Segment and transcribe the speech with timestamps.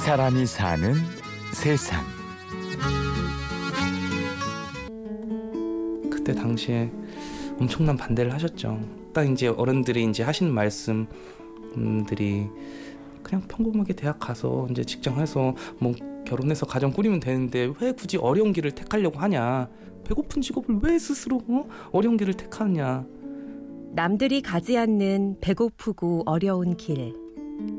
[0.00, 0.94] 사람이 사는
[1.52, 2.02] 세상.
[6.10, 6.90] 그때 당시에
[7.58, 8.80] 엄청난 반대를 하셨죠.
[9.12, 12.48] 딱 이제 어른들이 이제 하시는 말씀들이
[13.22, 15.94] 그냥 평범하게 대학 가서 이제 직장해서 뭐
[16.24, 19.68] 결혼해서 가정 꾸리면 되는데 왜 굳이 어려운 길을 택하려고 하냐?
[20.04, 21.68] 배고픈 직업을 왜 스스로 어?
[21.92, 23.04] 어려운 길을 택하느냐?
[23.92, 27.12] 남들이 가지 않는 배고프고 어려운 길.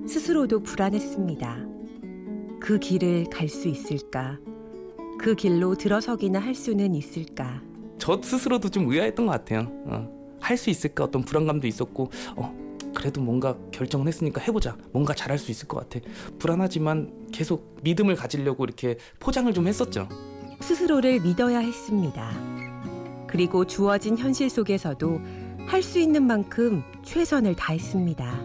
[0.08, 1.71] 스스로도 불안했습니다.
[2.62, 4.38] 그 길을 갈 수 있을까?
[5.20, 7.62] 그 길로 들어서기나 할 수는 있을까?
[7.98, 9.68] 저 스스로도 좀 의아했던 것 같아요.
[9.86, 10.08] 어,
[10.40, 12.56] 할 수 있을까 어떤 불안감도 있었고, 어,
[12.96, 14.78] 그래도 뭔가 결정을 했으니까 해보자.
[14.92, 16.06] 뭔가 잘할 수 있을 것 같아.
[16.40, 20.08] 불안하지만 계속 믿음을 가지려고 이렇게 포장을 좀 했었죠.
[20.60, 22.32] 스스로를 믿어야 했습니다.
[23.28, 25.20] 그리고 주어진 현실 속에서도
[25.68, 28.40] 할 수 있는 만큼 최선을 다했습니다.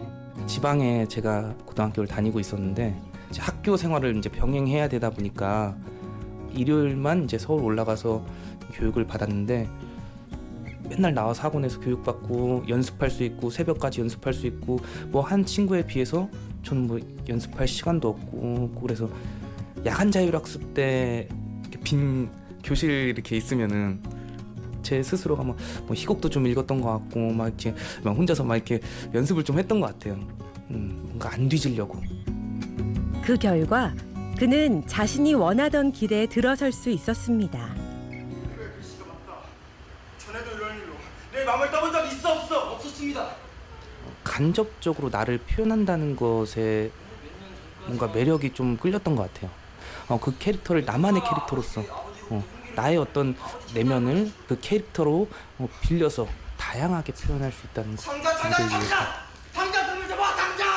[0.45, 2.95] 지방에 제가 고등학교를 다니고 있었는데
[3.29, 5.75] 이제 학교 생활을 이제 병행해야 되다 보니까
[6.53, 8.25] 일요일만 이제 서울 올라가서
[8.73, 9.67] 교육을 받았는데
[10.89, 16.29] 맨날 나와서 학원에서 교육받고 연습할 수 있고 새벽까지 연습할 수 있고 뭐 한 친구에 비해서
[16.63, 19.09] 저는 뭐 연습할 시간도 없고 그래서
[19.85, 21.27] 야간 자율학습 때
[21.83, 22.29] 빈
[22.63, 24.01] 교실 이렇게 있으면은
[24.81, 25.55] 제 스스로가 뭐,
[25.85, 28.81] 뭐 희곡도 좀 읽었던 것 같고 막 이렇게 막 혼자서 막 이렇게
[29.13, 30.19] 연습을 좀 했던 것 같아요.
[30.71, 32.01] 음, 뭔가 안 뒤지려고.
[33.27, 33.93] 그 결과
[34.39, 37.59] 그는 자신이 원하던 길에 들어설 수 있었습니다.
[40.17, 40.93] 전에도 이런 일로
[41.33, 42.71] 내 마음을 떠본 적 있어 없어?
[42.71, 43.27] 없었습니다.
[44.23, 46.89] 간접적으로 나를 표현한다는 것에
[47.85, 49.51] 뭔가 매력이 좀 끌렸던 것 같아요.
[50.07, 51.83] 어, 그 캐릭터를 나만의 캐릭터로서
[52.29, 52.41] 어,
[52.75, 53.35] 나의 어떤
[53.73, 58.03] 내면을 그 캐릭터로 어, 빌려서 다양하게 표현할 수 있다는 것.
[58.05, 58.95] 당장 당장 이걸 위해서.
[58.95, 60.67] 당장 당장 손을 잡아 당장.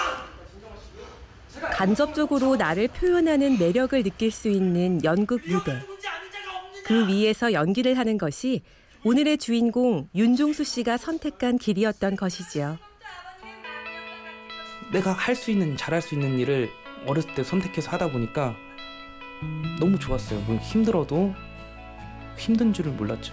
[1.81, 5.81] 간접적으로 나를 표현하는 매력을 느낄 수 있는 연극 무대.
[6.85, 8.61] 그 위에서 연기를 하는 것이
[9.03, 12.77] 오늘의 주인공 윤종수 씨가 선택한 길이었던 것이지요.
[14.93, 16.69] 내가 할 수 있는 잘할 수 있는 일을
[17.07, 18.55] 어렸을 때 선택해서 하다 보니까
[19.81, 20.39] 너무 좋았어요.
[20.41, 21.35] 뭐 힘들어도
[22.37, 23.33] 힘든 줄을 몰랐죠.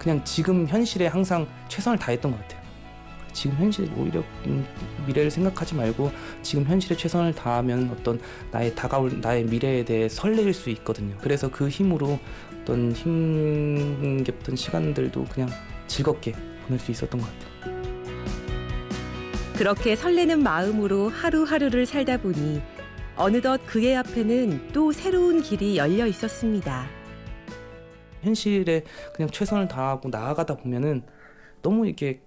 [0.00, 2.59] 그냥 지금 현실에 항상 최선을 다했던 것 같아요.
[3.32, 4.66] 지금 현실 오히려 음,
[5.06, 6.10] 미래를 생각하지 말고
[6.42, 8.20] 지금 현실에 최선을 다하면 어떤
[8.50, 11.16] 나의 다가올 나의 미래에 대해 설레일 수 있거든요.
[11.20, 12.18] 그래서 그 힘으로
[12.60, 15.48] 어떤 힘겹던 시간들도 그냥
[15.86, 16.32] 즐겁게
[16.66, 17.50] 보낼 수 있었던 것 같아요.
[19.56, 22.62] 그렇게 설레는 마음으로 하루하루를 살다 보니
[23.16, 26.86] 어느덧 그의 앞에는 또 새로운 길이 열려 있었습니다.
[28.22, 31.02] 현실에 그냥 최선을 다하고 나아가다 보면은
[31.60, 32.22] 너무 이게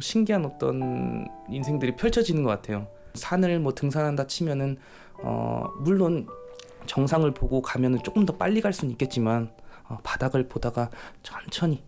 [0.00, 2.86] 신기한 어떤 인생들이 펼쳐지는 것 같아요.
[3.14, 4.76] 산을 뭐 등산한다 치면은
[5.18, 6.26] 어 물론
[6.86, 9.50] 정상을 보고 가면은 조금 더 빨리 갈 수는 있겠지만
[9.88, 10.90] 어, 바닥을 보다가
[11.22, 11.82] 천천히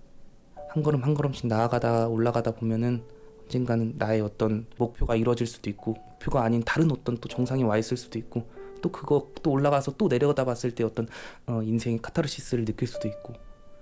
[0.70, 3.02] 한 걸음 한 걸음씩 나아가다 올라가다 보면은
[3.44, 7.96] 언젠가는 나의 어떤 목표가 이루어질 수도 있고 목표가 아닌 다른 어떤 또 정상에 와 있을
[7.96, 8.48] 수도 있고
[8.82, 11.08] 또 그거 또 올라가서 또 내려다 봤을 때 어떤
[11.46, 13.34] 어, 인생의 카타르시스를 느낄 수도 있고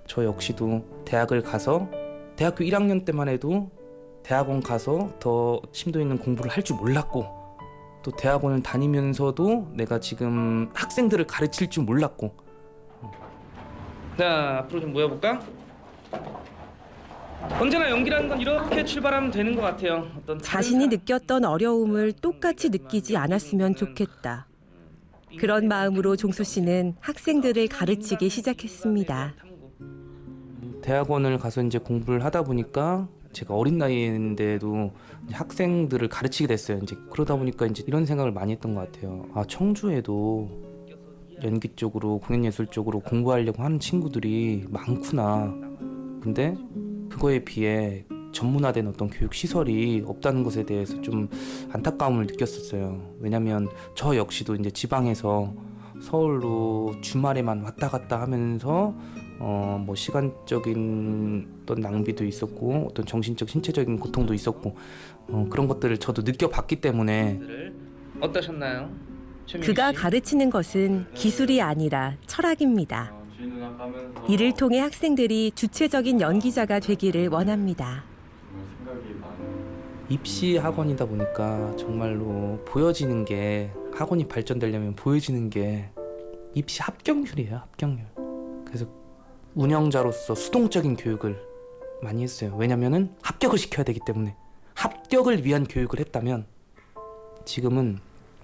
[0.06, 1.88] 저 역시도 대학을 가서
[2.36, 3.70] 대학교 1학년 때만 해도
[4.24, 7.26] 대학원 가서 더 심도 있는 공부를 할 줄 몰랐고
[8.02, 12.34] 또 대학원을 다니면서도 내가 지금 학생들을 가르칠 줄 몰랐고
[14.18, 15.40] 자 앞으로 좀 모여볼까?
[17.60, 23.74] 언제나 연기라는 건 이렇게 출발하면 되는 것 같아요 어떤 자신이 느꼈던 어려움을 똑같이 느끼지 않았으면
[23.76, 24.46] 좋겠다.
[25.38, 29.34] 그런 마음으로 종수 씨는 학생들을 가르치기 시작했습니다.
[30.80, 34.92] 대학원을 가서 이제 공부를 하다 보니까 제가 어린 나이인데도
[35.30, 36.78] 학생들을 가르치게 됐어요.
[36.82, 39.26] 이제 그러다 보니까 이제 이런 생각을 많이 했던 것 같아요.
[39.34, 40.48] 아 청주에도
[41.42, 45.54] 연기 쪽으로 공연 예술 쪽으로 공부하려고 하는 친구들이 많구나.
[46.22, 46.56] 근데
[47.10, 51.28] 그거에 비해 전문화된 어떤 교육 시설이 없다는 것에 대해서 좀
[51.72, 53.14] 안타까움을 느꼈었어요.
[53.20, 55.54] 왜냐면 저 역시도 이제 지방에서
[56.00, 58.94] 서울로 주말에만 왔다 갔다 하면서
[59.40, 64.76] 어 뭐 시간적인 어떤 낭비도 있었고 어떤 정신적 신체적인 고통도 있었고
[65.28, 67.40] 어 그런 것들을 저도 느껴봤기 때문에
[68.20, 68.90] 어떠셨나요?
[69.62, 73.12] 그가 가르치는 것은 기술이 아니라 철학입니다.
[74.28, 78.04] 이를 통해 학생들이 주체적인 연기자가 되기를 원합니다.
[80.08, 85.90] 입시 학원이다 보니까 정말로 보여지는 게 학원이 발전되려면 보여지는 게
[86.54, 88.06] 입시 합격률이에요 합격률
[88.66, 88.86] 그래서
[89.54, 91.40] 운영자로서 수동적인 교육을
[92.02, 94.36] 많이 했어요 왜냐면은 합격을 시켜야 되기 때문에
[94.74, 96.46] 합격을 위한 교육을 했다면
[97.44, 97.98] 지금은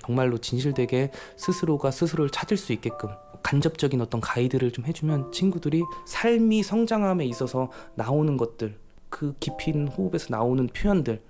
[0.04, 3.10] 정말로 진실되게 스스로가 스스로를 찾을 수 있게끔
[3.42, 8.76] 간접적인 어떤 가이드를 좀 해주면 친구들이 삶이 성장함에 있어서 나오는 것들
[9.08, 11.22] 그 깊이 있는 호흡에서 나오는 표현들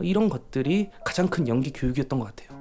[0.00, 2.60] 이런 것들이 가장 큰 연기 교육이었던 것 같아요.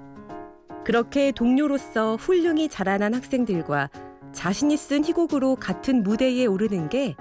[0.83, 3.89] 그렇게 동료로서 훌륭히 자라난 학생들과
[4.33, 7.15] 자신이 쓴 희곡으로 같은 무대에 오르는 게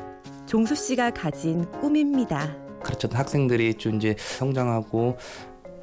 [0.47, 2.57] 종수 씨가 가진 꿈입니다.
[2.83, 5.17] 가르쳤던 학생들이 좀 이제 성장하고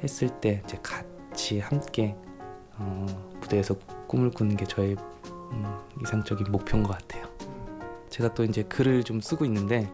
[0.02, 2.16] 했을 때 이제 같이 함께
[2.76, 3.06] 어,
[3.40, 3.74] 무대에서
[4.06, 4.96] 꿈을 꾸는 게 저의
[5.52, 5.64] 음,
[6.02, 7.26] 이상적인 목표인 것 같아요.
[8.10, 9.88] 제가 또 이제 글을 좀 쓰고 있는데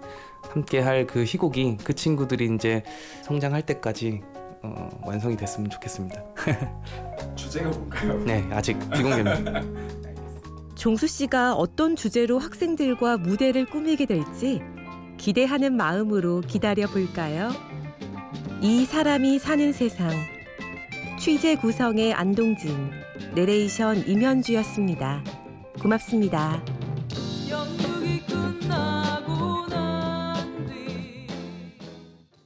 [0.50, 2.82] 함께 할 그 희곡이 그 친구들이 이제
[3.22, 4.22] 성장할 때까지
[4.62, 6.22] 어, 완성이 됐으면 좋겠습니다.
[7.36, 8.19] 주제가 뭔가요?
[8.25, 9.60] 네, 아직 비공개입니다.
[10.84, 14.60] 종수 씨가 어떤 주제로 학생들과 무대를 꾸미게 될지
[15.16, 17.48] 기대하는 마음으로 기다려 볼까요?
[18.60, 20.10] 이 사람이 사는 세상.
[21.19, 22.90] 취재 구성의 안동진,
[23.34, 25.25] 내레이션 임현주였습니다.
[25.81, 26.62] 고맙습니다.